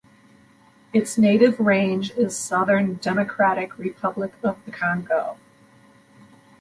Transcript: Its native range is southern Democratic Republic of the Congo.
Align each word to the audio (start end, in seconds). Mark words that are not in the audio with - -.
Its 0.93 1.15
native 1.15 1.59
range 1.59 2.09
is 2.17 2.35
southern 2.35 2.95
Democratic 2.95 3.77
Republic 3.77 4.33
of 4.43 4.57
the 4.65 4.71
Congo. 4.71 5.37